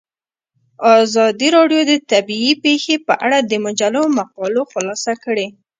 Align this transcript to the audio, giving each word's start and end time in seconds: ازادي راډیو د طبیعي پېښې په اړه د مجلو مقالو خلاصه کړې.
ازادي 1.01 1.47
راډیو 1.57 1.81
د 1.91 1.93
طبیعي 2.11 2.53
پېښې 2.63 2.95
په 3.07 3.13
اړه 3.25 3.37
د 3.43 3.53
مجلو 3.65 4.03
مقالو 4.19 4.61
خلاصه 4.71 5.13
کړې. 5.23 5.47